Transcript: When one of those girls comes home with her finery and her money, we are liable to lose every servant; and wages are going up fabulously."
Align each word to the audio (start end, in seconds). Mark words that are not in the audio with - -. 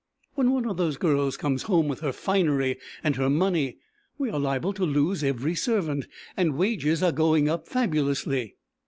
When 0.33 0.49
one 0.51 0.65
of 0.65 0.77
those 0.77 0.97
girls 0.97 1.37
comes 1.37 1.61
home 1.69 1.87
with 1.87 1.99
her 1.99 2.11
finery 2.11 2.79
and 3.03 3.15
her 3.17 3.29
money, 3.29 3.77
we 4.17 4.31
are 4.31 4.39
liable 4.39 4.73
to 4.73 4.83
lose 4.83 5.23
every 5.23 5.53
servant; 5.53 6.07
and 6.35 6.57
wages 6.57 7.03
are 7.03 7.11
going 7.11 7.47
up 7.47 7.67
fabulously." 7.67 8.55